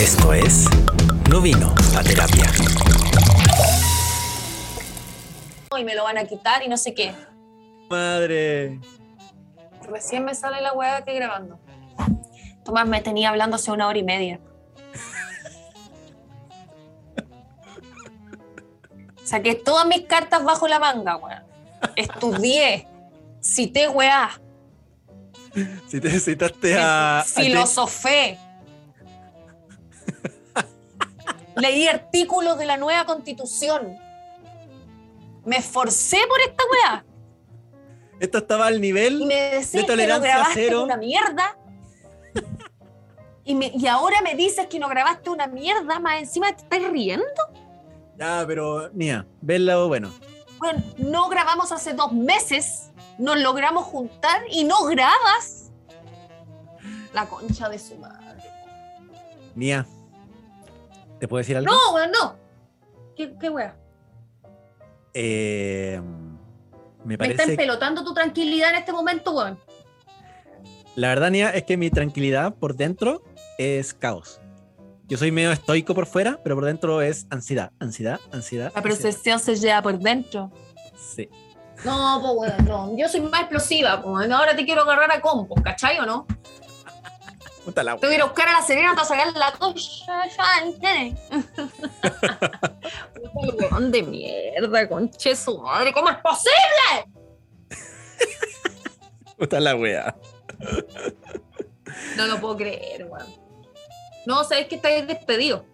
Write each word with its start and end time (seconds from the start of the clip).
Esto 0.00 0.32
es 0.32 0.64
No 1.28 1.42
vino 1.42 1.74
a 1.94 2.02
terapia. 2.02 2.50
y 5.78 5.84
me 5.84 5.94
lo 5.94 6.04
van 6.04 6.16
a 6.16 6.24
quitar 6.24 6.62
y 6.62 6.68
no 6.68 6.76
sé 6.78 6.94
qué. 6.94 7.14
Madre. 7.90 8.80
Recién 9.88 10.24
me 10.24 10.34
sale 10.34 10.62
la 10.62 10.72
hueá 10.72 11.04
que 11.04 11.12
grabando. 11.14 11.60
Tomás 12.64 12.88
me 12.88 13.02
tenía 13.02 13.28
hablando 13.28 13.56
hace 13.56 13.70
una 13.70 13.86
hora 13.86 13.98
y 13.98 14.02
media. 14.02 14.40
Saqué 19.22 19.54
todas 19.54 19.86
mis 19.86 20.06
cartas 20.06 20.42
bajo 20.42 20.66
la 20.66 20.78
manga, 20.78 21.16
weón. 21.16 21.44
Estudié, 21.96 22.86
cité 23.42 23.88
weá, 23.88 24.30
Si 25.88 26.00
te 26.00 26.18
citaste 26.18 26.78
a. 26.78 27.20
a 27.20 27.24
Leí 31.56 31.86
artículos 31.88 32.58
de 32.58 32.66
la 32.66 32.76
nueva 32.76 33.04
constitución. 33.04 33.96
Me 35.44 35.56
esforcé 35.56 36.18
por 36.28 36.40
esta 36.40 36.62
weá. 36.70 37.04
Esto 38.20 38.38
estaba 38.38 38.66
al 38.66 38.76
Y 38.76 38.80
nivel. 38.80 39.24
me 39.26 39.34
decís 39.34 39.70
que 39.72 39.80
no 39.80 39.86
tolerancia 39.86 40.30
grabaste 40.30 40.64
cero. 40.66 40.82
una 40.84 40.96
mierda. 40.96 41.56
Y, 43.44 43.54
me- 43.54 43.72
y 43.74 43.86
ahora 43.86 44.20
me 44.22 44.34
dices 44.34 44.66
que 44.66 44.78
no 44.78 44.88
grabaste 44.88 45.30
una 45.30 45.46
mierda, 45.46 45.98
más 45.98 46.20
encima 46.20 46.54
te 46.54 46.62
estás 46.62 46.90
riendo. 46.90 47.24
Ya, 48.16 48.44
pero, 48.46 48.90
Nia, 48.92 49.26
ve 49.40 49.56
el 49.56 49.66
lado 49.66 49.88
bueno. 49.88 50.12
Bueno, 50.58 50.82
no 50.98 51.28
grabamos 51.30 51.72
hace 51.72 51.94
dos 51.94 52.12
meses, 52.12 52.90
nos 53.18 53.40
logramos 53.40 53.84
juntar 53.86 54.42
y 54.50 54.64
no 54.64 54.84
grabas. 54.84 55.72
La 57.14 57.26
concha 57.26 57.68
de 57.70 57.78
su 57.78 57.96
madre. 57.96 58.42
Nia, 59.54 59.86
¿te 61.20 61.28
puedo 61.28 61.38
decir 61.38 61.56
algo? 61.56 61.72
No, 61.72 61.94
weón, 61.94 62.10
no. 62.10 62.36
¿Qué, 63.14 63.34
qué 63.38 63.48
wea? 63.50 63.76
Eh, 65.14 66.00
me 67.04 67.16
Me 67.16 67.24
está 67.24 67.36
parece. 67.36 67.50
empelotando 67.52 68.04
tu 68.04 68.12
tranquilidad 68.14 68.70
en 68.70 68.76
este 68.76 68.92
momento, 68.92 69.32
weón. 69.32 69.58
La 70.96 71.08
verdad, 71.08 71.30
Nia, 71.30 71.50
es 71.50 71.64
que 71.64 71.76
mi 71.76 71.90
tranquilidad 71.90 72.54
por 72.54 72.74
dentro 72.76 73.22
es 73.58 73.94
caos. 73.94 74.40
Yo 75.06 75.16
soy 75.18 75.32
medio 75.32 75.50
estoico 75.50 75.94
por 75.94 76.06
fuera, 76.06 76.40
pero 76.42 76.54
por 76.56 76.64
dentro 76.64 77.00
es 77.02 77.26
ansiedad, 77.30 77.72
ansiedad, 77.80 78.20
ansiedad. 78.32 78.72
La 78.74 78.78
ansiedad. 78.78 78.82
procesión 78.82 79.38
se 79.40 79.56
lleva 79.56 79.82
por 79.82 79.98
dentro. 79.98 80.50
Sí. 80.96 81.28
No, 81.84 82.20
pues 82.20 82.52
weón, 82.52 82.64
no. 82.66 82.96
Yo 82.96 83.08
soy 83.08 83.20
más 83.22 83.40
explosiva, 83.42 84.00
pues. 84.02 84.30
Ahora 84.30 84.54
te 84.54 84.64
quiero 84.64 84.82
agarrar 84.82 85.10
a 85.10 85.20
compo, 85.20 85.54
¿cachai 85.62 85.98
o 85.98 86.06
no? 86.06 86.26
Puta 87.64 87.82
la 87.82 87.92
a 87.92 88.14
ir 88.14 88.20
a 88.22 88.24
buscar 88.24 88.48
a 88.48 88.52
la 88.54 88.62
Serena 88.62 88.94
para 88.94 89.06
sacar 89.06 89.32
la 89.34 89.52
¿entiendes? 90.64 91.20
Puta 93.32 93.68
weón 93.70 93.90
de 93.92 94.02
mierda, 94.02 94.88
conche 94.88 95.36
su 95.36 95.58
madre, 95.58 95.92
¿cómo 95.92 96.08
es 96.10 96.16
posible? 96.18 97.12
Puta 99.38 99.60
la 99.60 99.76
wea. 99.76 100.16
No 102.16 102.26
lo 102.26 102.40
puedo 102.40 102.56
creer, 102.56 103.06
weón. 103.06 103.26
No, 104.26 104.44
sabes 104.44 104.66
que 104.68 104.76
estáis 104.76 105.06
despedido. 105.06 105.64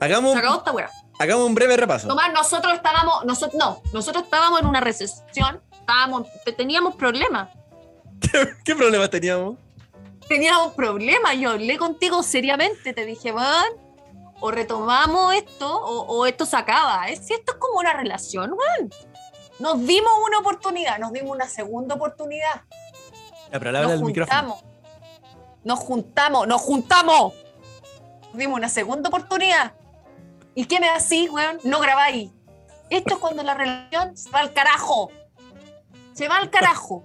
Hagamos, 0.00 0.32
Se 0.32 0.38
acabó 0.38 0.58
esta 0.58 0.72
weá. 0.72 0.90
hagamos 1.18 1.46
un 1.46 1.54
breve 1.54 1.76
repaso. 1.76 2.08
Tomás, 2.08 2.32
nosotros 2.32 2.74
estábamos, 2.74 3.24
nosotros, 3.24 3.54
no, 3.58 3.82
nosotros 3.92 4.24
estábamos 4.24 4.60
en 4.60 4.66
una 4.66 4.80
recesión, 4.80 5.62
estábamos, 5.72 6.26
te- 6.44 6.52
teníamos 6.52 6.96
problemas. 6.96 7.50
¿Qué 8.64 8.74
problemas 8.74 9.10
teníamos? 9.10 9.56
Teníamos 10.28 10.72
problemas, 10.74 11.36
yo 11.36 11.50
hablé 11.50 11.76
contigo 11.78 12.22
seriamente, 12.22 12.92
te 12.92 13.04
dije, 13.04 13.32
man, 13.32 13.66
o 14.40 14.50
retomamos 14.50 15.34
esto 15.34 15.68
o, 15.72 16.00
o 16.06 16.26
esto 16.26 16.46
se 16.46 16.56
acaba. 16.56 17.08
Es 17.08 17.26
si 17.26 17.34
esto 17.34 17.52
es 17.52 17.58
como 17.58 17.78
una 17.78 17.92
relación, 17.92 18.52
weón. 18.52 18.90
Nos 19.58 19.86
dimos 19.86 20.12
una 20.26 20.38
oportunidad, 20.38 20.98
nos 20.98 21.12
dimos 21.12 21.30
una 21.30 21.46
segunda 21.46 21.94
oportunidad. 21.94 22.62
La 23.50 23.60
palabra 23.60 23.82
Nos 23.82 23.90
del 23.92 24.04
micrófono. 24.04 24.54
juntamos. 24.54 24.64
Nos 25.64 25.78
juntamos, 25.78 26.46
nos 26.48 26.60
juntamos. 26.62 27.34
Nos 28.30 28.36
dimos 28.36 28.56
una 28.56 28.68
segunda 28.68 29.08
oportunidad. 29.08 29.74
¿Y 30.54 30.64
qué 30.64 30.80
me 30.80 30.88
decís, 30.90 31.30
weón? 31.30 31.60
No 31.64 31.78
grabáis. 31.80 32.30
Esto 32.90 33.14
es 33.14 33.20
cuando 33.20 33.42
la 33.42 33.54
relación 33.54 34.16
se 34.16 34.30
va 34.30 34.40
al 34.40 34.52
carajo. 34.52 35.10
Se 36.14 36.28
va 36.28 36.38
al 36.38 36.50
carajo. 36.50 37.04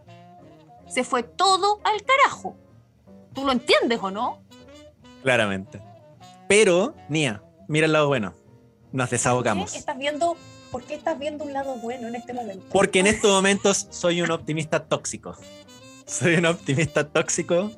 Se 0.88 1.04
fue 1.04 1.24
todo 1.24 1.80
al 1.84 2.02
carajo. 2.04 2.56
¿Tú 3.38 3.46
lo 3.46 3.52
entiendes 3.52 4.00
o 4.02 4.10
no? 4.10 4.42
Claramente. 5.22 5.80
Pero, 6.50 6.96
Nia, 7.08 7.44
mira 7.68 7.86
el 7.86 7.92
lado 7.92 8.08
bueno. 8.08 8.34
Nos 8.92 9.12
desahogamos. 9.12 9.74
¿Qué 9.74 9.78
estás 9.78 9.96
viendo? 9.96 10.36
¿Por 10.72 10.84
qué 10.86 10.96
estás 10.96 11.20
viendo 11.20 11.46
un 11.46 11.54
lado 11.54 11.76
bueno 11.76 12.08
en 12.08 12.16
este 12.16 12.34
momento? 12.34 12.66
Porque 12.72 13.00
en 13.00 13.06
estos 13.14 13.30
momentos 13.30 13.86
soy 13.92 14.24
un 14.24 14.32
optimista 14.32 14.88
tóxico. 14.88 15.38
Soy 16.08 16.38
un 16.38 16.48
optimista 16.48 17.08
tóxico 17.08 17.70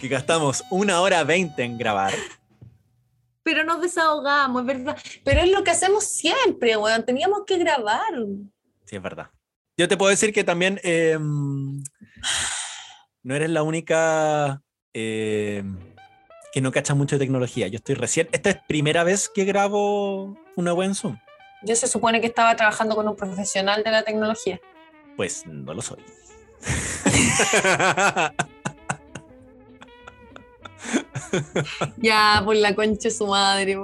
que 0.00 0.06
gastamos 0.06 0.62
una 0.70 1.00
hora 1.00 1.24
veinte 1.24 1.64
en 1.64 1.78
grabar. 1.78 2.14
Pero 3.42 3.64
nos 3.64 3.80
desahogamos, 3.82 4.62
es 4.62 4.66
verdad. 4.68 4.96
Pero 5.24 5.40
es 5.40 5.50
lo 5.50 5.64
que 5.64 5.72
hacemos 5.72 6.04
siempre, 6.04 6.76
weón. 6.76 7.04
Teníamos 7.04 7.40
que 7.44 7.58
grabar. 7.58 8.14
Sí, 8.84 8.94
es 8.94 9.02
verdad. 9.02 9.30
Yo 9.76 9.88
te 9.88 9.96
puedo 9.96 10.10
decir 10.10 10.32
que 10.32 10.44
también 10.44 10.80
eh, 10.84 11.18
no 13.28 13.34
eres 13.34 13.50
la 13.50 13.62
única 13.62 14.62
eh, 14.94 15.62
que 16.50 16.62
no 16.62 16.72
cacha 16.72 16.94
mucho 16.94 17.16
de 17.16 17.26
tecnología. 17.26 17.68
Yo 17.68 17.76
estoy 17.76 17.94
recién. 17.94 18.26
Esta 18.32 18.48
es 18.48 18.56
primera 18.66 19.04
vez 19.04 19.28
que 19.28 19.44
grabo 19.44 20.34
una 20.56 20.72
web 20.72 20.88
en 20.88 20.94
Zoom. 20.94 21.18
Yo 21.62 21.76
se 21.76 21.88
supone 21.88 22.22
que 22.22 22.26
estaba 22.26 22.56
trabajando 22.56 22.96
con 22.96 23.06
un 23.06 23.16
profesional 23.16 23.82
de 23.84 23.90
la 23.90 24.02
tecnología. 24.02 24.58
Pues 25.14 25.44
no 25.46 25.74
lo 25.74 25.82
soy. 25.82 26.02
Ya, 31.98 32.40
por 32.42 32.56
la 32.56 32.74
concha 32.74 33.08
de 33.08 33.10
su 33.10 33.26
madre. 33.26 33.76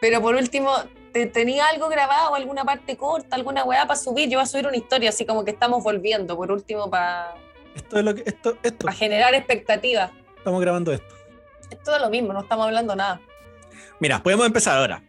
Pero 0.00 0.20
por 0.20 0.36
último, 0.36 0.70
¿te, 1.12 1.26
¿tenía 1.26 1.66
algo 1.66 1.88
grabado, 1.88 2.36
alguna 2.36 2.64
parte 2.64 2.96
corta, 2.96 3.34
alguna 3.34 3.64
weá 3.64 3.88
para 3.88 3.98
subir? 3.98 4.28
Yo 4.28 4.38
voy 4.38 4.44
a 4.44 4.46
subir 4.46 4.68
una 4.68 4.76
historia, 4.76 5.08
así 5.08 5.26
como 5.26 5.44
que 5.44 5.50
estamos 5.50 5.82
volviendo, 5.82 6.36
por 6.36 6.52
último, 6.52 6.88
para 6.88 7.34
esto 7.76 7.98
es 7.98 8.04
lo 8.04 8.14
que. 8.14 8.22
Esto, 8.26 8.56
esto. 8.62 8.88
generar 8.88 9.34
expectativas. 9.34 10.10
Estamos 10.38 10.60
grabando 10.60 10.92
esto. 10.92 11.14
Esto 11.70 11.94
es 11.94 12.00
lo 12.00 12.10
mismo, 12.10 12.32
no 12.32 12.40
estamos 12.40 12.66
hablando 12.66 12.96
nada. 12.96 13.20
Mira, 14.00 14.22
podemos 14.22 14.46
empezar 14.46 14.78
ahora. 14.78 15.02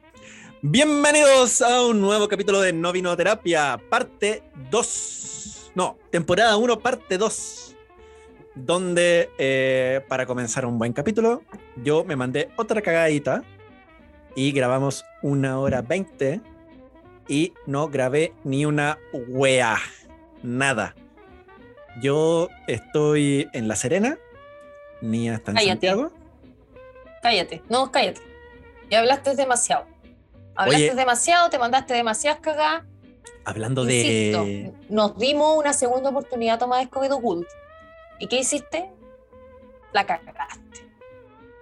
Bienvenidos 0.62 1.62
a 1.62 1.86
un 1.86 2.02
nuevo 2.02 2.28
capítulo 2.28 2.62
de 2.62 2.74
No 2.74 2.92
Vino 2.92 3.16
Terapia, 3.16 3.80
parte 3.90 4.44
2. 4.70 5.72
No, 5.76 5.98
temporada 6.10 6.58
1, 6.58 6.80
parte 6.80 7.18
2. 7.18 7.76
Donde, 8.56 9.30
eh, 9.38 10.02
para 10.08 10.26
comenzar 10.26 10.66
un 10.66 10.80
buen 10.80 10.94
capítulo, 10.94 11.44
yo 11.84 12.04
me 12.04 12.16
mandé 12.16 12.50
otra 12.58 12.82
cagadita 12.82 13.44
y 14.36 14.52
grabamos 14.52 15.06
una 15.22 15.60
hora 15.60 15.84
20 15.84 16.42
y 17.28 17.54
no 17.68 17.88
grabé 17.88 18.34
ni 18.44 18.66
una 18.66 18.98
wea. 19.14 19.78
Nada. 20.42 20.96
Yo 22.02 22.50
estoy 22.68 23.50
en 23.54 23.68
La 23.68 23.76
Serena, 23.76 24.18
está 25.02 25.52
en 25.52 25.58
Cállate. 25.58 25.68
Santiago. 25.68 26.12
Cállate, 27.22 27.64
no, 27.70 27.92
cállate. 27.92 28.22
Ya 28.90 29.00
hablaste 29.00 29.36
demasiado. 29.36 29.86
Hablaste 30.56 30.92
Oye. 30.92 30.96
demasiado, 30.96 31.50
te 31.50 31.60
mandaste 31.60 31.94
demasiadas 31.94 32.40
cagadas. 32.40 32.84
Hablando 33.46 33.84
Insisto, 33.84 34.44
de. 34.44 34.74
nos 34.90 35.18
dimos 35.18 35.58
una 35.58 35.74
segunda 35.74 36.10
oportunidad, 36.10 36.60
Tomás 36.60 36.84
Escobedo 36.84 37.18
Gould. 37.20 37.46
¿Y 38.20 38.28
qué 38.28 38.40
hiciste? 38.40 38.90
La 39.94 40.06
cagaste. 40.06 40.88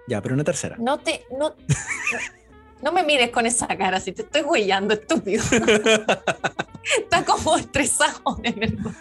Ya, 0.08 0.20
pero 0.22 0.34
una 0.34 0.44
tercera. 0.44 0.76
No 0.78 0.98
te. 0.98 1.24
No, 1.36 1.54
no 2.82 2.92
me 2.92 3.02
mires 3.02 3.30
con 3.30 3.46
esa 3.46 3.66
cara, 3.68 4.00
si 4.00 4.12
te 4.12 4.22
estoy 4.22 4.42
huellando, 4.42 4.94
estúpido. 4.94 5.42
Está 6.98 7.24
como 7.24 7.56
estresado, 7.56 8.36
de 8.42 8.52
verdad. 8.52 8.92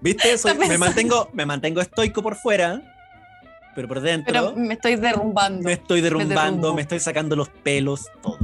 ¿Viste? 0.00 0.36
Soy- 0.38 0.54
me, 0.56 0.78
mantengo, 0.78 1.28
me 1.32 1.46
mantengo 1.46 1.80
estoico 1.80 2.22
por 2.22 2.36
fuera, 2.36 2.82
pero 3.74 3.88
por 3.88 4.00
dentro 4.00 4.32
Pero 4.32 4.52
me 4.56 4.74
estoy 4.74 4.96
derrumbando. 4.96 5.62
me 5.62 5.72
estoy 5.72 6.00
derrumbando, 6.00 6.74
me 6.74 6.82
estoy 6.82 7.00
sacando 7.00 7.34
los 7.36 7.48
pelos, 7.48 8.06
todo. 8.22 8.38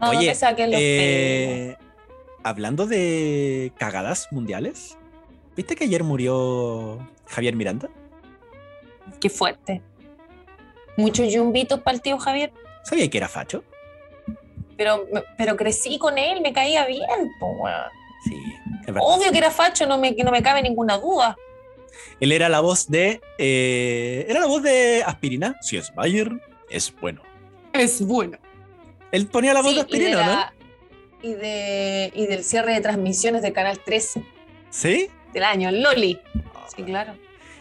No, 0.00 0.10
Oye, 0.10 0.28
te 0.28 0.34
saques 0.34 0.66
los 0.66 0.76
pelos. 0.76 0.80
eh, 0.82 1.76
hablando 2.42 2.86
de 2.86 3.72
cagadas 3.78 4.28
mundiales, 4.30 4.96
¿viste 5.56 5.74
que 5.74 5.84
ayer 5.84 6.04
murió 6.04 6.98
Javier 7.26 7.56
Miranda? 7.56 7.88
Qué 9.20 9.30
fuerte. 9.30 9.82
Muchos 10.96 11.32
yumbitos 11.32 11.80
para 11.80 11.94
el 11.96 12.02
tío 12.02 12.18
Javier. 12.18 12.52
¿Sabía 12.82 13.08
que 13.10 13.18
era 13.18 13.28
facho? 13.28 13.64
Pero, 14.76 15.06
pero 15.38 15.56
crecí 15.56 15.98
con 15.98 16.18
él, 16.18 16.40
me 16.42 16.52
caía 16.52 16.86
bien, 16.86 17.30
po. 17.40 17.56
Sí, 18.26 18.34
es 18.80 18.86
verdad. 18.86 19.02
Obvio 19.04 19.30
que 19.32 19.38
era 19.38 19.50
facho, 19.50 19.86
no 19.86 19.98
me, 19.98 20.12
no 20.12 20.30
me 20.30 20.42
cabe 20.42 20.62
ninguna 20.62 20.98
duda. 20.98 21.36
Él 22.20 22.32
era 22.32 22.48
la 22.48 22.60
voz 22.60 22.88
de. 22.88 23.20
eh, 23.38 24.26
era 24.28 24.40
la 24.40 24.46
voz 24.46 24.62
de 24.62 25.02
Aspirina. 25.06 25.56
Si 25.60 25.76
es 25.76 25.94
Bayer, 25.94 26.30
es 26.70 26.94
bueno. 27.00 27.22
Es 27.72 28.00
bueno. 28.04 28.38
Él 29.12 29.26
ponía 29.26 29.52
la 29.54 29.62
voz 29.62 29.72
Sí, 29.72 29.76
de 29.76 29.80
y, 29.80 29.84
de 30.00 30.06
Aspirina, 30.14 30.26
¿no? 30.26 30.32
la- 30.32 30.52
y, 31.22 31.32
de, 31.34 32.12
y 32.14 32.26
del 32.26 32.44
cierre 32.44 32.72
de 32.74 32.80
transmisiones 32.80 33.42
de 33.42 33.52
Canal 33.52 33.78
13 33.80 34.22
Sí. 34.70 35.08
del 35.32 35.42
año, 35.44 35.70
Loli. 35.70 36.20
Sí, 36.74 36.82
claro. 36.82 37.14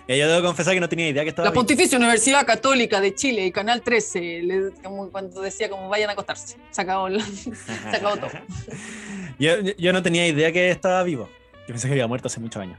Y 0.08 0.18
yo 0.20 0.28
debo 0.28 0.46
confesar 0.46 0.74
que 0.76 0.80
no 0.80 0.88
tenía 0.90 1.08
idea 1.10 1.24
que 1.24 1.30
estaba. 1.30 1.48
La. 1.50 1.54
Pontificia 1.54 1.98
Universidad 1.98 2.46
Católica 2.46 3.02
de 3.02 3.16
Chile 3.16 3.46
y 3.46 3.52
Canal 3.52 3.82
13, 3.82 4.42
le- 4.44 4.72
como 4.84 5.10
cuando 5.10 5.42
decía 5.42 5.70
como 5.70 5.90
vayan 5.90 6.10
a 6.10 6.14
acostarse. 6.14 6.58
Se 6.72 6.82
acabó, 6.82 7.08
se 7.90 7.96
acabó 7.96 8.18
todo. 8.18 8.30
yo, 9.40 9.62
yo- 9.78 9.94
no 9.94 10.02
tenía 10.04 10.28
idea 10.28 10.52
que 10.52 10.70
estaba 10.72 11.04
vivo. 11.04 11.30
Yo 11.62 11.68
pensé 11.74 11.88
que 11.88 11.94
había 11.94 12.08
muerto 12.08 12.28
hace 12.28 12.40
muchos 12.40 12.62
años. 12.62 12.78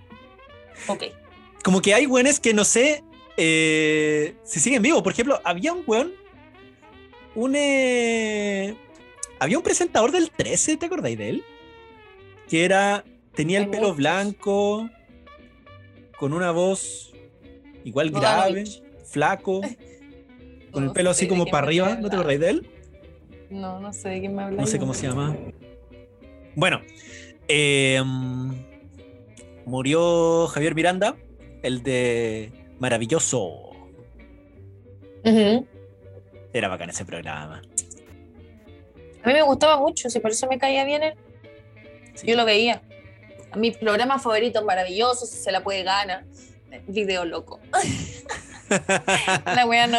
Ok. 0.86 1.04
Como 1.64 1.80
que 1.82 1.94
hay 1.94 2.06
weones 2.06 2.38
que 2.38 2.54
no 2.54 2.64
sé 2.64 3.02
eh, 3.36 4.34
si 4.44 4.60
siguen 4.60 4.82
vivos. 4.82 5.02
Por 5.02 5.12
ejemplo, 5.12 5.40
había 5.44 5.72
un 5.72 5.82
weón. 5.86 6.12
Un. 7.34 7.54
eh, 7.56 8.74
había 9.38 9.58
un 9.58 9.64
presentador 9.64 10.12
del 10.12 10.30
13, 10.30 10.76
¿te 10.76 10.86
acordáis 10.86 11.18
de 11.18 11.28
él? 11.30 11.44
Que 12.48 12.64
era. 12.64 13.04
Tenía 13.34 13.58
el 13.58 13.68
pelo 13.68 13.94
blanco. 13.94 14.88
Con 16.18 16.32
una 16.32 16.50
voz 16.50 17.12
igual 17.84 18.10
grave, 18.10 18.64
flaco. 19.04 19.60
Con 20.70 20.84
el 20.84 20.92
pelo 20.92 21.10
así 21.10 21.26
como 21.26 21.46
para 21.46 21.66
arriba. 21.66 21.96
¿No 21.96 22.08
te 22.10 22.16
acordáis 22.16 22.40
de 22.40 22.50
él? 22.50 22.70
No, 23.50 23.80
no 23.80 23.92
sé 23.92 24.10
de 24.10 24.20
quién 24.20 24.34
me 24.34 24.42
habla. 24.42 24.60
No 24.60 24.66
sé 24.66 24.78
cómo 24.78 24.92
se 24.94 25.06
llama. 25.08 25.34
Bueno, 26.56 26.80
eh, 27.48 28.02
mm, 28.02 28.54
murió 29.66 30.46
Javier 30.48 30.74
Miranda, 30.74 31.14
el 31.62 31.82
de 31.82 32.50
Maravilloso. 32.78 33.72
Era 36.52 36.68
bacán 36.68 36.88
ese 36.88 37.04
programa. 37.04 37.60
A 39.22 39.28
mí 39.28 39.34
me 39.34 39.42
gustaba 39.42 39.78
mucho, 39.78 40.08
si 40.08 40.18
por 40.18 40.30
eso 40.30 40.46
me 40.48 40.58
caía 40.58 40.84
bien 40.86 41.02
él. 41.02 41.14
Sí. 42.14 42.26
Yo 42.26 42.36
lo 42.36 42.46
veía. 42.46 42.80
A 43.50 43.58
mi 43.58 43.72
programa 43.72 44.18
favorito, 44.18 44.64
maravilloso, 44.64 45.26
si 45.26 45.36
se 45.36 45.52
la 45.52 45.62
puede 45.62 45.82
ganar. 45.82 46.24
Video 46.86 47.26
loco. 47.26 47.60
La 49.44 49.66
wea 49.66 49.86
no. 49.86 49.98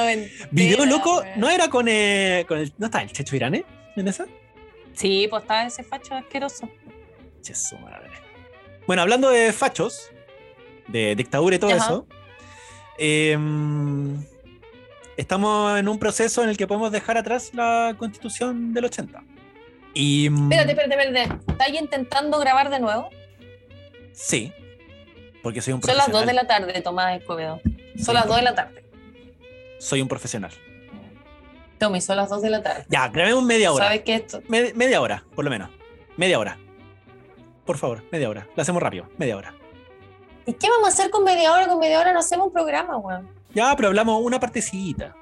Video 0.49 0.85
loco, 0.87 1.21
wea. 1.21 1.35
¿no 1.37 1.49
era 1.49 1.69
con, 1.69 1.87
eh, 1.87 2.45
con 2.47 2.57
el. 2.57 2.73
¿No 2.77 2.87
está 2.87 3.03
el 3.03 3.11
Checho 3.11 3.35
Irane 3.35 3.63
en 3.95 4.07
esa? 4.07 4.25
Sí, 4.97 5.27
pues 5.29 5.43
estaba 5.43 5.63
ese 5.65 5.83
facho 5.83 6.15
asqueroso. 6.15 6.67
Che, 7.41 7.53
su 7.53 7.77
madre. 7.77 8.09
Bueno, 8.87 9.03
hablando 9.03 9.29
de 9.29 9.53
fachos, 9.53 10.09
de 10.87 11.15
dictadura 11.15 11.55
y 11.55 11.59
todo 11.59 11.71
Ajá. 11.71 11.85
eso, 11.85 12.07
eh, 12.97 13.37
estamos 15.17 15.79
en 15.79 15.87
un 15.87 15.99
proceso 15.99 16.41
en 16.43 16.49
el 16.49 16.57
que 16.57 16.65
podemos 16.65 16.91
dejar 16.91 17.17
atrás 17.17 17.51
la 17.53 17.95
constitución 17.99 18.73
del 18.73 18.85
80. 18.85 19.23
Y, 19.93 20.29
mm, 20.29 20.51
Espérate, 20.51 20.71
espérate, 20.71 21.03
espérate. 21.03 21.51
¿Estás 21.51 21.69
intentando 21.69 22.39
grabar 22.39 22.69
de 22.69 22.79
nuevo? 22.79 23.09
Sí, 24.13 24.51
porque 25.43 25.61
soy 25.61 25.73
un 25.73 25.83
Son 25.83 25.95
las 25.95 26.07
2 26.11 26.21
de 26.25 26.33
profesional. 26.33 26.35
la 26.35 26.47
tarde, 26.73 26.81
Tomás 26.81 27.19
Escobedo. 27.19 27.61
Soy 27.95 28.03
Son 28.03 28.13
las 28.15 28.23
un 28.23 28.29
2 28.29 28.37
de 28.37 28.43
la 28.43 28.55
tarde. 28.55 28.83
Soy 29.79 30.01
un 30.01 30.07
profesional. 30.07 30.51
Tommy, 31.77 32.01
son 32.01 32.17
las 32.17 32.29
2 32.29 32.41
de 32.41 32.49
la 32.49 32.63
tarde. 32.63 32.85
Ya, 32.89 33.07
grabemos 33.09 33.43
media 33.43 33.71
hora. 33.71 33.85
¿Sabes 33.85 34.01
qué 34.03 34.15
esto? 34.15 34.41
Me- 34.47 34.73
media 34.73 35.01
hora, 35.01 35.23
por 35.35 35.45
lo 35.45 35.51
menos. 35.51 35.69
Media 36.17 36.39
hora. 36.39 36.57
Por 37.65 37.77
favor, 37.77 38.03
media 38.11 38.29
hora. 38.29 38.47
Lo 38.55 38.61
hacemos 38.61 38.81
rápido, 38.81 39.07
media 39.17 39.35
hora. 39.37 39.53
¿Y 40.45 40.53
qué 40.53 40.69
vamos 40.69 40.87
a 40.89 40.91
hacer 40.93 41.09
con 41.11 41.23
media 41.23 41.51
hora? 41.53 41.67
Con 41.67 41.79
media 41.79 41.99
hora 41.99 42.13
no 42.13 42.19
hacemos 42.19 42.47
un 42.47 42.53
programa, 42.53 42.97
weón. 42.97 43.29
Ya, 43.53 43.75
pero 43.75 43.89
hablamos 43.89 44.21
una 44.23 44.39
partecita. 44.39 45.15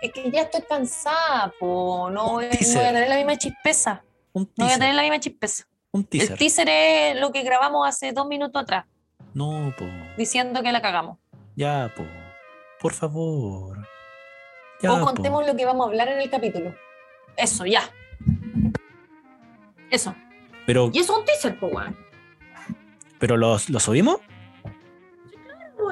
Es 0.00 0.12
que 0.12 0.30
ya 0.30 0.42
estoy 0.42 0.62
cansada, 0.62 1.52
po. 1.58 2.10
No 2.10 2.32
voy, 2.32 2.44
no 2.46 2.50
teaser. 2.50 2.76
voy 2.78 2.84
a 2.86 2.92
tener 2.92 3.08
la 3.08 3.16
misma 3.16 3.36
chispeza. 3.38 4.02
Un 4.32 4.50
No 4.56 4.64
voy 4.66 4.74
a 4.74 4.78
tener 4.78 4.94
la 4.94 5.02
misma 5.02 5.20
chispeza. 5.20 5.64
Un 5.92 6.04
teaser. 6.04 6.32
El 6.32 6.38
teaser 6.38 6.68
es 6.68 7.20
lo 7.20 7.32
que 7.32 7.42
grabamos 7.42 7.86
hace 7.86 8.12
dos 8.12 8.26
minutos 8.26 8.62
atrás, 8.62 8.86
No, 9.34 9.72
po. 9.78 9.84
diciendo 10.16 10.62
que 10.62 10.72
la 10.72 10.80
cagamos. 10.82 11.18
Ya, 11.56 11.92
po. 11.96 12.04
Por 12.80 12.92
favor. 12.94 13.86
Ya, 14.82 14.92
o 14.92 14.98
po. 14.98 15.06
contemos 15.06 15.46
lo 15.46 15.56
que 15.56 15.64
vamos 15.64 15.86
a 15.86 15.90
hablar 15.90 16.08
en 16.08 16.20
el 16.20 16.30
capítulo. 16.30 16.74
Eso, 17.36 17.64
ya. 17.66 17.82
Eso. 19.90 20.14
Pero, 20.66 20.90
Y 20.92 20.98
eso 20.98 21.12
es 21.12 21.18
un 21.18 21.24
teaser, 21.24 21.58
po, 21.58 21.66
weón. 21.68 21.96
pero 23.18 23.36
los, 23.36 23.68
¿los 23.70 23.82
subimos? 23.82 24.18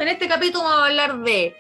En 0.00 0.08
este 0.08 0.28
capítulo 0.28 0.64
vamos 0.64 0.80
a 0.80 0.86
hablar 0.86 1.18
de 1.18 1.54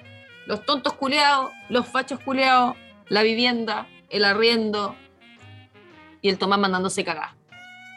los 0.46 0.64
tontos 0.64 0.94
culeados, 0.94 1.50
los 1.68 1.86
fachos 1.86 2.20
culeados, 2.20 2.76
la 3.08 3.22
vivienda, 3.22 3.86
el 4.08 4.24
arriendo 4.24 4.96
y 6.22 6.28
el 6.30 6.38
Tomás 6.38 6.58
mandándose 6.58 7.04
cagar. 7.04 7.34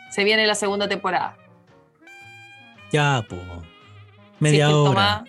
Se 0.10 0.24
viene 0.24 0.46
la 0.46 0.56
segunda 0.56 0.88
temporada. 0.90 1.38
Ya, 2.92 3.24
po. 3.28 3.36
Si 3.36 3.42
es 3.42 4.40
Media 4.40 4.68
el 4.68 4.74
hora. 4.74 4.90
Tomás 4.90 5.24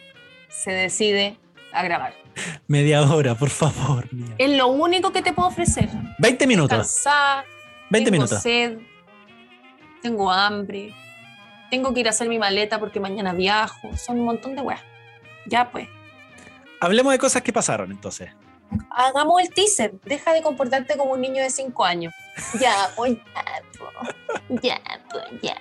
se 0.48 0.72
decide 0.72 1.38
a 1.72 1.82
grabar. 1.84 2.23
Media 2.69 3.02
hora, 3.02 3.34
por 3.34 3.50
favor. 3.50 4.12
mía. 4.12 4.34
Es 4.38 4.50
lo 4.56 4.69
único 4.69 5.12
que 5.12 5.22
te 5.22 5.32
puedo 5.32 5.48
ofrecer. 5.48 5.88
20 6.19 6.46
minutos. 6.46 6.76
Cansada, 6.76 7.44
20 7.90 8.10
tengo 8.10 8.22
minutos. 8.22 8.42
sed, 8.42 8.78
tengo 10.02 10.31
hambre, 10.31 10.94
tengo 11.70 11.92
que 11.92 12.00
ir 12.00 12.06
a 12.06 12.10
hacer 12.10 12.28
mi 12.28 12.38
maleta 12.38 12.78
porque 12.78 13.00
mañana 13.00 13.32
viajo. 13.32 13.96
Son 13.96 14.19
un 14.19 14.25
montón 14.26 14.54
de 14.54 14.62
weas. 14.62 14.82
Ya 15.46 15.70
pues. 15.70 15.88
Hablemos 16.81 17.12
de 17.12 17.19
cosas 17.19 17.42
que 17.42 17.52
pasaron 17.52 17.90
entonces. 17.90 18.31
Hagamos 18.90 19.42
el 19.42 19.50
teaser. 19.50 19.92
Deja 20.04 20.32
de 20.32 20.42
comportarte 20.42 20.96
como 20.96 21.12
un 21.12 21.20
niño 21.20 21.42
de 21.42 21.50
5 21.50 21.84
años. 21.84 22.12
Ya, 22.60 22.75
pues 22.96 23.12
ya, 23.12 23.62
po. 23.78 23.86
Ya, 24.62 24.81
pues 25.10 25.25
ya. 25.42 25.56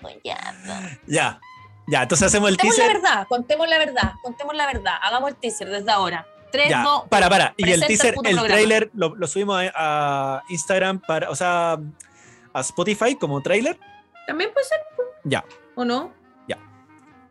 pues 0.00 0.16
ya, 0.24 0.36
po. 0.66 1.00
Ya. 1.06 1.40
Ya, 1.88 2.02
entonces 2.02 2.26
hacemos 2.26 2.48
el 2.50 2.56
Contemos 2.56 2.78
la 2.78 2.84
teaser. 2.84 3.02
verdad, 3.02 3.26
contemos 3.28 3.68
la 3.68 3.78
verdad, 3.78 4.12
contemos 4.22 4.54
la 4.56 4.66
verdad. 4.66 4.94
Hagamos 5.02 5.30
el 5.30 5.36
teaser 5.36 5.68
desde 5.68 5.90
ahora. 5.90 6.26
3, 6.52 6.70
Ya, 6.70 6.82
2, 6.82 7.08
para, 7.08 7.28
para. 7.28 7.54
Y 7.56 7.70
el 7.70 7.84
teaser, 7.86 8.14
el 8.24 8.42
trailer 8.44 8.90
lo, 8.94 9.14
lo 9.14 9.26
subimos 9.26 9.60
a, 9.74 10.36
a 10.38 10.42
Instagram, 10.48 11.00
para, 11.00 11.28
o 11.30 11.34
sea, 11.36 11.72
a 12.52 12.60
Spotify 12.60 13.14
como 13.16 13.40
trailer. 13.42 13.78
También 14.26 14.50
puede 14.52 14.66
ser, 14.66 14.78
Ya, 15.24 15.44
¿o 15.74 15.84
no? 15.84 16.12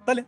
dale. 0.05 0.23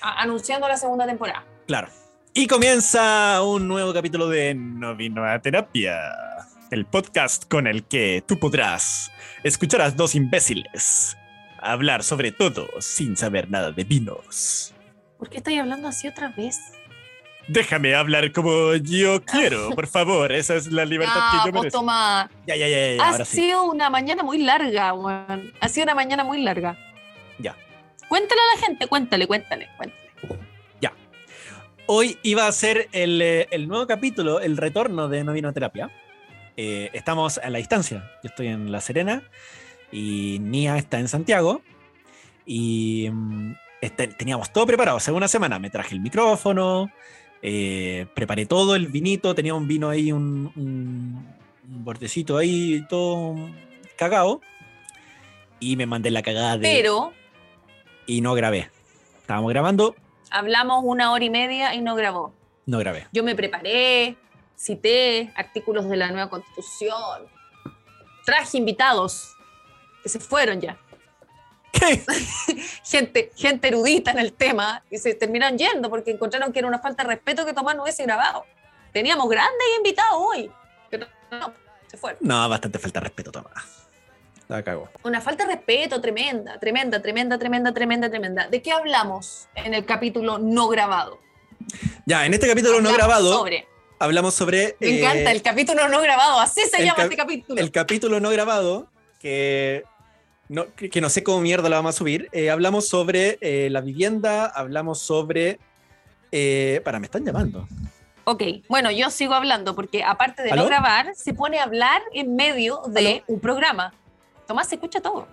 A- 0.00 0.22
anunciando 0.22 0.66
la 0.66 0.78
segunda 0.78 1.04
temporada. 1.04 1.44
Claro. 1.66 1.88
Y 2.32 2.46
comienza 2.46 3.42
un 3.42 3.68
nuevo 3.68 3.92
capítulo 3.92 4.26
de 4.28 4.54
No 4.54 4.96
Vino 4.96 5.24
a 5.26 5.38
Terapia. 5.40 5.98
El 6.70 6.86
podcast 6.86 7.44
con 7.50 7.66
el 7.66 7.84
que 7.84 8.24
tú 8.26 8.38
podrás 8.38 9.10
escuchar 9.44 9.82
a 9.82 9.90
dos 9.90 10.14
imbéciles 10.14 11.17
hablar 11.60 12.02
sobre 12.04 12.32
todo 12.32 12.68
sin 12.80 13.16
saber 13.16 13.50
nada 13.50 13.72
de 13.72 13.84
vinos. 13.84 14.74
¿Por 15.18 15.28
qué 15.30 15.38
estoy 15.38 15.58
hablando 15.58 15.88
así 15.88 16.06
otra 16.08 16.28
vez? 16.36 16.58
Déjame 17.48 17.94
hablar 17.94 18.30
como 18.32 18.74
yo 18.74 19.24
quiero, 19.24 19.70
por 19.70 19.86
favor. 19.86 20.32
Esa 20.32 20.54
es 20.54 20.70
la 20.70 20.84
libertad 20.84 21.14
Ah, 21.18 21.40
que 21.44 21.48
yo 21.48 21.52
merezco. 21.58 21.78
toma. 21.80 22.30
Ya, 22.46 22.56
ya, 22.56 22.68
ya, 22.68 22.78
ya, 22.78 22.94
ya, 22.96 23.02
Ha 23.02 23.10
ahora 23.12 23.24
sí. 23.24 23.36
sido 23.36 23.64
una 23.64 23.88
mañana 23.88 24.22
muy 24.22 24.38
larga, 24.38 24.92
weón. 24.92 25.52
Ha 25.60 25.68
sido 25.68 25.84
una 25.84 25.94
mañana 25.94 26.24
muy 26.24 26.42
larga. 26.42 26.76
Ya. 27.38 27.56
Cuéntale 28.08 28.40
a 28.40 28.54
la 28.60 28.66
gente, 28.66 28.86
cuéntale, 28.86 29.26
cuéntale, 29.26 29.68
cuéntale. 29.76 29.98
Hoy 31.90 32.18
iba 32.22 32.46
a 32.46 32.52
ser 32.52 32.86
el, 32.92 33.22
eh, 33.22 33.48
el 33.50 33.66
nuevo 33.66 33.86
capítulo, 33.86 34.40
el 34.40 34.58
retorno 34.58 35.08
de 35.08 35.24
No 35.24 35.32
Vino 35.32 35.50
Terapia. 35.54 35.90
Eh, 36.54 36.90
estamos 36.92 37.38
a 37.38 37.48
la 37.48 37.56
distancia. 37.56 38.10
Yo 38.22 38.28
estoy 38.28 38.48
en 38.48 38.70
La 38.70 38.82
Serena 38.82 39.22
y 39.92 40.38
Nia 40.40 40.76
está 40.78 40.98
en 40.98 41.08
Santiago. 41.08 41.62
Y 42.46 43.08
mm, 43.10 43.52
este- 43.80 44.08
teníamos 44.08 44.52
todo 44.52 44.66
preparado. 44.66 44.96
Hace 44.96 45.12
una 45.12 45.28
semana 45.28 45.58
me 45.58 45.70
traje 45.70 45.94
el 45.94 46.00
micrófono, 46.00 46.90
eh, 47.42 48.06
preparé 48.14 48.46
todo, 48.46 48.74
el 48.74 48.88
vinito. 48.88 49.34
Tenía 49.34 49.54
un 49.54 49.68
vino 49.68 49.88
ahí, 49.90 50.12
un, 50.12 50.50
un, 50.56 51.26
un 51.70 51.84
bordecito 51.84 52.36
ahí, 52.36 52.84
todo 52.88 53.36
cagado. 53.96 54.40
Y 55.60 55.76
me 55.76 55.86
mandé 55.86 56.10
la 56.10 56.22
cagada 56.22 56.56
de. 56.56 56.62
Pero 56.62 57.12
Y 58.06 58.20
no 58.20 58.34
grabé. 58.34 58.70
Estábamos 59.20 59.50
grabando, 59.50 59.94
hablamos 60.30 60.82
una 60.84 61.12
hora 61.12 61.22
y 61.24 61.28
media 61.30 61.74
y 61.74 61.82
no 61.82 61.94
grabó. 61.96 62.32
no 62.64 62.78
grabé. 62.78 63.06
Yo 63.12 63.22
me 63.22 63.34
preparé, 63.34 64.16
cité 64.56 65.30
artículos 65.36 65.86
de 65.88 65.96
la 65.98 66.10
nueva 66.10 66.30
constitución, 66.30 67.24
traje 68.24 68.56
invitados 68.56 69.34
que 70.08 70.18
se 70.18 70.20
fueron 70.20 70.60
ya. 70.60 70.78
¿Qué? 71.70 72.02
Gente, 72.82 73.30
gente 73.36 73.68
erudita 73.68 74.10
en 74.10 74.18
el 74.18 74.32
tema 74.32 74.82
y 74.90 74.96
se 74.96 75.14
terminaron 75.14 75.58
yendo 75.58 75.90
porque 75.90 76.10
encontraron 76.10 76.50
que 76.50 76.60
era 76.60 76.66
una 76.68 76.78
falta 76.78 77.02
de 77.02 77.10
respeto 77.10 77.44
que 77.44 77.52
Tomás 77.52 77.76
no 77.76 77.82
hubiese 77.82 78.02
grabado. 78.04 78.46
Teníamos 78.90 79.28
grandes 79.28 79.66
invitados 79.76 80.14
hoy, 80.16 80.50
pero 80.88 81.06
no, 81.30 81.52
se 81.86 81.98
fueron. 81.98 82.18
No, 82.22 82.48
bastante 82.48 82.78
falta 82.78 83.00
de 83.00 83.04
respeto, 83.04 83.30
Tomás. 83.30 83.86
La 84.48 84.62
cago. 84.62 84.88
Una 85.02 85.20
falta 85.20 85.44
de 85.44 85.56
respeto 85.56 86.00
tremenda, 86.00 86.58
tremenda, 86.58 87.02
tremenda, 87.02 87.38
tremenda, 87.38 87.74
tremenda, 87.74 88.08
tremenda. 88.08 88.48
¿De 88.48 88.62
qué 88.62 88.72
hablamos 88.72 89.48
en 89.54 89.74
el 89.74 89.84
capítulo 89.84 90.38
no 90.38 90.68
grabado? 90.68 91.20
Ya, 92.06 92.24
en 92.24 92.32
este 92.32 92.48
capítulo 92.48 92.80
no 92.80 92.90
grabado 92.94 93.30
Sobre. 93.30 93.68
hablamos 93.98 94.32
sobre. 94.32 94.74
Me 94.80 94.88
eh, 94.88 94.98
encanta, 95.00 95.32
el 95.32 95.42
capítulo 95.42 95.86
no 95.88 96.00
grabado, 96.00 96.40
así 96.40 96.62
se 96.62 96.82
llama 96.82 97.02
este 97.02 97.16
capítulo. 97.16 97.60
el 97.60 97.70
capítulo 97.70 98.20
no 98.20 98.30
grabado, 98.30 98.90
que 99.20 99.84
no, 100.48 100.74
que 100.74 100.88
que 100.90 101.00
no 101.00 101.08
sé 101.10 101.22
cómo 101.22 101.40
mierda 101.40 101.68
la 101.68 101.76
vamos 101.76 101.94
a 101.94 101.98
subir. 101.98 102.28
eh, 102.32 102.50
hablamos 102.50 102.88
sobre 102.88 103.38
eh, 103.40 103.68
la 103.70 103.80
vivienda, 103.80 104.46
hablamos 104.46 104.98
sobre. 105.00 105.58
Eh, 106.32 106.80
para, 106.84 106.98
me 106.98 107.06
están 107.06 107.24
llamando. 107.24 107.66
Ok, 108.24 108.42
bueno, 108.68 108.90
yo 108.90 109.08
sigo 109.10 109.32
hablando 109.34 109.74
porque 109.74 110.04
aparte 110.04 110.42
de 110.42 110.50
¿Aló? 110.50 110.62
no 110.64 110.68
grabar, 110.68 111.14
se 111.14 111.32
pone 111.32 111.58
a 111.58 111.62
hablar 111.64 112.02
en 112.12 112.36
medio 112.36 112.82
de 112.88 113.22
un 113.26 113.40
programa. 113.40 113.94
Tomás 114.46 114.68
se 114.68 114.74
escucha 114.74 115.00
todo. 115.00 115.26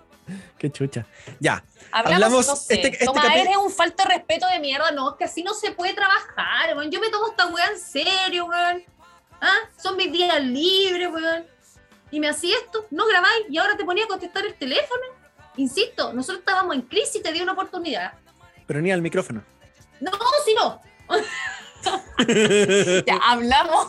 Qué 0.58 0.70
chucha. 0.72 1.06
Ya, 1.38 1.62
Hablamos, 1.92 2.24
Hablamos- 2.24 2.46
no 2.48 2.56
sé, 2.56 2.74
este- 2.74 2.88
este 2.88 3.04
Tomás, 3.04 3.26
capi- 3.26 3.38
eres 3.40 3.56
un 3.58 3.70
falta 3.70 4.02
de 4.04 4.14
respeto 4.14 4.46
de 4.48 4.58
mierda. 4.60 4.90
No, 4.90 5.10
es 5.10 5.16
que 5.16 5.24
así 5.24 5.42
no 5.42 5.54
se 5.54 5.70
puede 5.72 5.94
trabajar, 5.94 6.74
weón. 6.76 6.90
Yo 6.90 6.98
me 7.00 7.08
tomo 7.10 7.28
esta 7.28 7.46
weá 7.46 7.66
en 7.66 7.78
serio, 7.78 8.46
weón. 8.46 8.82
¿Ah? 9.40 9.54
Son 9.80 9.96
mis 9.96 10.10
días 10.10 10.42
libres, 10.42 11.08
weón. 11.12 11.44
Y 12.10 12.20
me 12.20 12.28
hacía 12.28 12.56
esto, 12.64 12.86
no 12.90 13.06
grabáis 13.06 13.46
y 13.48 13.58
ahora 13.58 13.76
te 13.76 13.84
ponía 13.84 14.04
a 14.04 14.08
contestar 14.08 14.44
el 14.46 14.54
teléfono. 14.54 15.02
Insisto, 15.56 16.12
nosotros 16.12 16.40
estábamos 16.40 16.74
en 16.74 16.82
crisis 16.82 17.16
y 17.16 17.22
te 17.22 17.32
di 17.32 17.40
una 17.40 17.52
oportunidad. 17.52 18.12
pero 18.66 18.80
ni 18.80 18.92
al 18.92 19.02
micrófono. 19.02 19.42
No, 20.00 20.10
si 20.44 20.54
no. 20.54 20.80
Ya, 23.06 23.16
hablamos, 23.22 23.86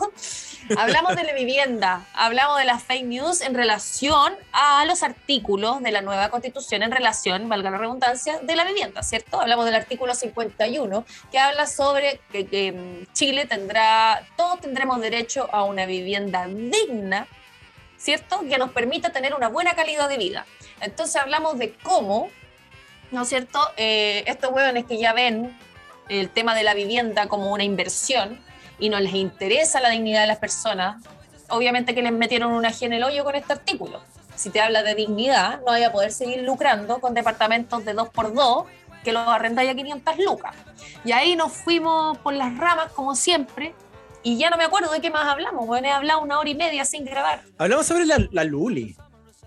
hablamos 0.76 1.16
de 1.16 1.24
la 1.24 1.32
vivienda, 1.32 2.06
hablamos 2.14 2.58
de 2.58 2.64
las 2.64 2.82
fake 2.84 3.06
news 3.06 3.40
en 3.40 3.54
relación 3.54 4.34
a 4.52 4.84
los 4.84 5.02
artículos 5.02 5.82
de 5.82 5.90
la 5.90 6.00
nueva 6.00 6.28
constitución 6.28 6.84
en 6.84 6.92
relación, 6.92 7.48
valga 7.48 7.70
la 7.70 7.78
redundancia, 7.78 8.38
de 8.40 8.54
la 8.54 8.64
vivienda, 8.64 9.02
¿cierto? 9.02 9.40
Hablamos 9.40 9.64
del 9.64 9.74
artículo 9.74 10.14
51 10.14 11.04
que 11.32 11.38
habla 11.40 11.66
sobre 11.66 12.20
que, 12.30 12.46
que, 12.46 12.72
mm, 12.72 13.12
Chile 13.14 13.46
tendrá, 13.46 14.24
todos 14.36 14.60
tendremos 14.60 15.00
derecho 15.00 15.48
a 15.52 15.64
una 15.64 15.86
vivienda 15.86 16.46
digna, 16.46 17.26
¿cierto? 17.98 18.40
Que 18.48 18.58
nos 18.58 18.70
permita 18.70 19.10
tener 19.10 19.34
una 19.34 19.48
buena 19.48 19.74
calidad 19.74 20.08
de 20.08 20.16
vida. 20.16 20.46
Entonces 20.80 21.16
hablamos 21.16 21.58
de 21.58 21.74
cómo, 21.82 22.30
¿no 23.10 23.22
es 23.22 23.28
cierto? 23.28 23.60
Eh, 23.76 24.24
estos 24.26 24.52
hueones 24.52 24.86
que 24.86 24.98
ya 24.98 25.12
ven 25.12 25.58
el 26.08 26.30
tema 26.30 26.54
de 26.54 26.62
la 26.62 26.74
vivienda 26.74 27.28
como 27.28 27.52
una 27.52 27.64
inversión 27.64 28.40
y 28.78 28.88
no 28.88 28.98
les 29.00 29.14
interesa 29.14 29.80
la 29.80 29.90
dignidad 29.90 30.22
de 30.22 30.28
las 30.28 30.38
personas, 30.38 31.02
obviamente 31.48 31.94
que 31.94 32.02
les 32.02 32.12
metieron 32.12 32.52
una 32.52 32.68
ají 32.68 32.86
en 32.86 32.92
el 32.94 33.04
hoyo 33.04 33.24
con 33.24 33.34
este 33.34 33.52
artículo. 33.52 34.00
Si 34.36 34.50
te 34.50 34.60
habla 34.60 34.84
de 34.84 34.94
dignidad, 34.94 35.58
no 35.58 35.66
vaya 35.66 35.88
a 35.88 35.92
poder 35.92 36.12
seguir 36.12 36.42
lucrando 36.42 37.00
con 37.00 37.12
departamentos 37.12 37.84
de 37.84 37.96
2x2 37.96 38.66
que 39.02 39.12
los 39.12 39.26
arrendáis 39.26 39.70
a 39.70 39.74
500 39.74 40.18
lucas. 40.18 40.54
Y 41.04 41.12
ahí 41.12 41.34
nos 41.34 41.52
fuimos 41.52 42.18
por 42.18 42.34
las 42.34 42.56
ramas, 42.56 42.92
como 42.92 43.16
siempre, 43.16 43.74
y 44.22 44.38
ya 44.38 44.50
no 44.50 44.56
me 44.56 44.64
acuerdo 44.64 44.90
de 44.92 45.00
qué 45.00 45.10
más 45.10 45.26
hablamos. 45.26 45.66
Bueno, 45.66 45.88
he 45.88 45.90
hablado 45.92 46.20
una 46.20 46.38
hora 46.38 46.48
y 46.50 46.54
media 46.54 46.84
sin 46.84 47.04
grabar. 47.04 47.42
Hablamos 47.58 47.86
sobre 47.86 48.04
la, 48.06 48.18
la 48.32 48.44
Luli. 48.44 48.96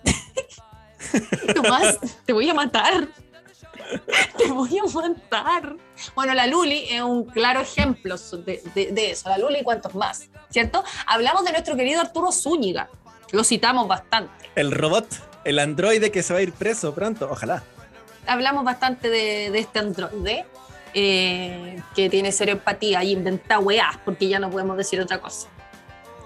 Tomás, 1.55 1.97
te 2.25 2.33
voy 2.33 2.49
a 2.49 2.53
matar. 2.53 3.07
Te 4.37 4.47
voy 4.49 4.77
a 4.79 4.83
matar. 5.09 5.75
Bueno, 6.15 6.33
la 6.33 6.47
Luli 6.47 6.85
es 6.89 7.01
un 7.01 7.25
claro 7.25 7.59
ejemplo 7.59 8.15
de, 8.45 8.63
de- 8.73 8.91
de 8.93 9.11
eso. 9.11 9.27
La 9.27 9.37
Luli 9.37 9.59
y 9.59 9.63
cuantos 9.63 9.93
más, 9.95 10.29
¿cierto? 10.49 10.81
Hablamos 11.05 11.43
de 11.43 11.51
nuestro 11.51 11.75
querido 11.75 11.99
Arturo 11.99 12.31
Zúñiga. 12.31 12.89
Lo 13.33 13.43
citamos 13.43 13.89
bastante. 13.89 14.49
El 14.55 14.71
robot, 14.71 15.07
el 15.43 15.59
androide 15.59 16.09
que 16.09 16.23
se 16.23 16.31
va 16.31 16.39
a 16.39 16.41
ir 16.41 16.53
preso 16.53 16.95
pronto, 16.95 17.27
ojalá. 17.29 17.63
Hablamos 18.27 18.63
bastante 18.63 19.09
de, 19.09 19.51
de 19.51 19.59
este 19.59 19.79
androide 19.79 20.45
eh, 20.93 21.81
que 21.95 22.09
tiene 22.09 22.31
cero 22.31 22.51
empatía 22.53 23.03
y 23.03 23.11
inventa 23.11 23.59
weás, 23.59 23.97
porque 24.03 24.27
ya 24.27 24.39
no 24.39 24.49
podemos 24.49 24.77
decir 24.77 24.99
otra 25.01 25.19
cosa. 25.21 25.47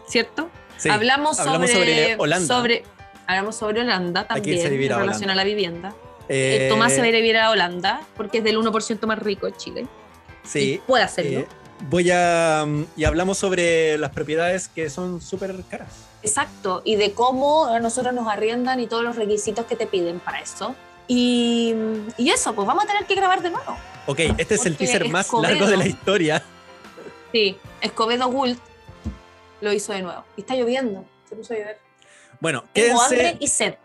¿Cierto? 0.07 0.49
Sí, 0.77 0.89
hablamos, 0.89 1.39
hablamos 1.39 1.69
sobre, 1.71 1.85
sobre 2.03 2.15
Holanda. 2.17 2.47
sobre- 2.55 2.83
hablamos 3.27 3.55
sobre 3.55 3.81
Holanda 3.81 4.27
también 4.27 4.59
en 4.59 4.71
relación 4.71 4.99
Holanda. 5.01 5.31
a 5.31 5.35
la 5.35 5.43
vivienda. 5.43 5.95
eh, 6.29 6.65
Eh, 6.65 6.69
Tomás 6.69 6.91
se 6.93 6.99
va 6.99 7.05
a 7.05 7.09
ir 7.09 7.15
a 7.15 7.17
vivir 7.19 7.37
a 7.37 7.49
Holanda 7.51 8.01
porque 8.17 8.39
es 8.39 8.43
del 8.43 8.57
1% 8.57 9.07
más 9.07 9.19
rico 9.19 9.45
de 9.47 9.53
Chile. 9.55 9.87
Y 10.43 10.47
Sí, 10.47 10.81
puede 10.85 11.03
hacerlo. 11.03 11.39
eh, 11.41 11.47
voy 11.89 12.11
a. 12.11 12.65
mm, 12.67 12.85
Y 12.97 13.03
hablamos 13.05 13.37
sobre 13.37 13.97
las 13.97 14.11
propiedades 14.11 14.67
que 14.67 14.89
son 14.89 15.21
súper 15.21 15.55
caras. 15.69 15.89
Exacto. 16.21 16.81
Y 16.85 16.95
de 16.97 17.13
cómo 17.13 17.65
a 17.67 17.79
nosotros 17.79 18.13
nos 18.13 18.27
arriendan 18.27 18.79
y 18.79 18.87
todos 18.87 19.03
los 19.03 19.15
requisitos 19.15 19.65
que 19.65 19.75
te 19.75 19.85
piden 19.87 20.19
para 20.19 20.39
eso. 20.39 20.75
Y, 21.07 21.73
y 22.17 22.29
eso, 22.31 22.53
pues 22.53 22.67
vamos 22.67 22.83
a 22.83 22.87
tener 22.87 23.05
que 23.05 23.13
grabar 23.15 23.41
de 23.43 23.51
nuevo. 23.51 23.77
Ok, 24.07 24.19
este 24.37 24.55
es 24.55 24.65
el 24.65 24.77
teaser 24.77 25.09
más 25.09 25.27
Escobedo- 25.27 25.41
largo 25.49 25.67
de 25.67 25.77
la 25.77 25.87
historia. 25.87 26.43
Sí, 27.31 27.57
Escobedo 27.81 28.27
Gult 28.27 28.59
lo 29.61 29.73
hizo 29.73 29.93
de 29.93 30.01
nuevo. 30.03 30.23
Y 30.37 30.41
está 30.41 30.55
lloviendo. 30.55 31.05
Se 31.27 31.35
puso 31.35 31.53
a 31.53 31.57
llover. 31.57 31.79
Bueno, 32.39 32.63
Tengo 32.73 32.99
quédense. 32.99 33.03
hambre 33.27 33.37
y 33.39 33.47
sed. 33.47 33.75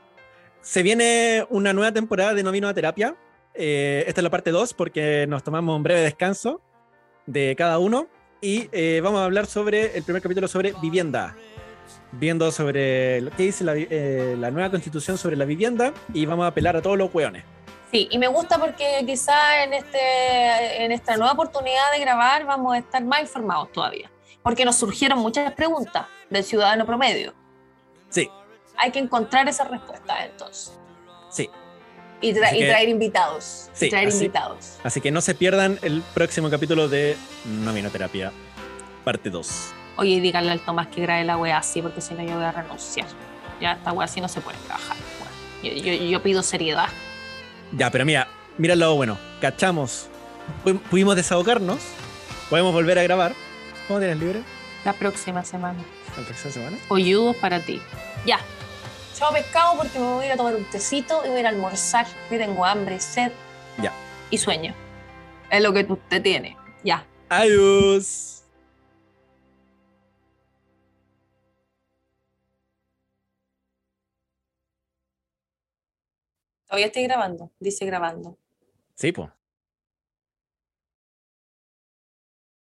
Se 0.62 0.83
viene 0.83 1.47
una 1.49 1.73
nueva 1.73 1.93
temporada 1.93 2.35
de 2.35 2.43
No 2.43 2.53
Vino 2.53 2.69
a 2.69 2.75
Terapia. 2.75 3.17
Eh, 3.55 4.05
esta 4.07 4.21
es 4.21 4.23
la 4.23 4.31
parte 4.31 4.50
2 4.50 4.75
porque 4.75 5.27
nos 5.27 5.43
tomamos 5.43 5.75
un 5.77 5.83
breve 5.83 6.00
descanso 6.03 6.61
de 7.27 7.55
cada 7.57 7.79
uno 7.79 8.07
y 8.41 8.69
eh, 8.73 9.00
vamos 9.03 9.21
a 9.21 9.25
hablar 9.25 9.47
sobre 9.47 9.97
el 9.97 10.03
primer 10.03 10.23
capítulo 10.23 10.47
sobre 10.49 10.75
vivienda. 10.83 11.35
Viendo 12.12 12.50
sobre 12.53 13.21
lo 13.21 13.31
que 13.31 13.45
dice 13.45 13.65
la, 13.65 13.75
eh, 13.77 14.37
la 14.39 14.50
nueva 14.50 14.71
constitución 14.71 15.17
sobre 15.17 15.37
la 15.37 15.45
vivienda 15.45 15.93
y 16.12 16.27
vamos 16.27 16.45
a 16.45 16.49
apelar 16.49 16.77
a 16.77 16.83
todos 16.83 16.99
los 16.99 17.12
hueones. 17.15 17.45
Sí, 17.90 18.06
y 18.11 18.18
me 18.18 18.28
gusta 18.28 18.59
porque 18.59 19.02
quizá 19.06 19.64
en, 19.64 19.73
este, 19.75 20.85
en 20.85 20.92
esta 20.92 21.16
nueva 21.16 21.32
oportunidad 21.32 21.90
de 21.92 21.99
grabar 21.99 22.44
vamos 22.44 22.75
a 22.75 22.78
estar 22.78 23.02
más 23.04 23.20
informados 23.23 23.73
todavía. 23.73 24.11
Porque 24.42 24.64
nos 24.64 24.76
surgieron 24.76 25.18
muchas 25.18 25.52
preguntas 25.52 26.06
del 26.30 26.44
ciudadano 26.44 26.87
promedio. 26.87 27.35
Sí, 28.09 28.30
Hay 28.76 28.90
que 28.92 28.99
encontrar 29.00 29.49
esas 29.49 29.68
respuestas 29.70 30.16
entonces. 30.25 30.78
sí. 31.30 31.50
Y, 32.23 32.35
tra- 32.35 32.50
traer 32.50 32.90
invitados. 32.90 33.70
Sí, 33.73 33.87
y 33.87 33.90
traer 33.90 34.09
así- 34.09 34.18
invitados. 34.18 34.76
Así 34.85 35.00
que 35.00 35.11
no 35.11 35.23
se 35.23 35.35
pierdan 35.35 35.78
el 35.80 36.02
próximo 36.12 36.50
capítulo 36.50 36.87
de 36.87 37.16
No 37.47 37.73
Vino 37.73 37.88
a 37.88 37.90
Terapia, 37.90 38.30
parte 39.04 39.30
2. 39.30 39.73
Oye, 39.97 40.20
díganle 40.20 40.52
al 40.52 40.61
Tomás 40.61 40.88
que 40.88 41.00
grabe 41.00 41.25
la 41.25 41.38
wea 41.38 41.56
así, 41.56 41.80
porque 41.80 42.02
si 42.02 42.12
no 42.12 42.23
yo 42.23 42.35
voy 42.35 42.44
a 42.44 42.52
renunciar. 42.52 43.06
Ya 43.59 43.73
esta 43.73 43.92
wea 43.92 44.04
así 44.04 44.20
no 44.20 44.28
se 44.28 44.42
puede 44.42 44.59
trabajar. 44.66 44.97
yo- 45.62 45.70
yo 45.73 46.23
pido 46.23 46.42
seriedad. 46.42 46.88
Ya, 47.73 47.91
pero 47.91 48.05
mira, 48.05 48.29
mira 48.59 48.75
el 48.75 48.81
lado 48.81 48.97
bueno. 48.97 49.19
Cachamos. 49.41 50.09
Pu- 50.65 50.81
Pudimos 50.91 51.17
desahogarnos. 51.17 51.79
Podemos 52.49 52.73
volver 52.73 52.99
a 52.99 53.03
grabar. 53.03 53.33
¿Cómo 53.87 53.99
tienes 54.00 54.19
libre? 54.19 54.43
La 54.85 54.93
próxima 54.93 55.45
semana. 55.45 55.79
¿La 56.17 56.25
próxima 56.25 56.53
semana? 56.53 56.77
Hoyudos 56.89 57.37
para 57.37 57.61
ti. 57.61 57.81
Ya. 58.27 58.41
Chao 59.17 59.33
pescado 59.33 59.77
porque 59.77 59.99
me 59.99 60.07
voy 60.07 60.25
a 60.25 60.27
ir 60.29 60.33
a 60.33 60.37
tomar 60.37 60.55
un 60.57 60.65
tecito 60.65 61.23
y 61.25 61.29
voy 61.29 61.37
a 61.39 61.41
ir 61.41 61.47
a 61.47 61.50
almorzar. 61.50 62.07
Yo 62.31 62.39
tengo 62.39 62.65
hambre, 62.65 62.99
sed 63.00 63.31
Ya. 63.83 63.93
y 64.31 64.39
sueño. 64.39 64.75
Es 65.50 65.62
lo 65.62 65.73
que 65.73 65.87
usted 65.89 66.23
tiene. 66.23 66.57
Ya. 66.83 67.05
Adiós. 67.29 68.39
Todavía 76.71 76.87
estoy 76.87 77.03
grabando. 77.03 77.50
Dice 77.59 77.85
grabando. 77.85 78.39
Sí, 78.95 79.11
pues. 79.11 79.29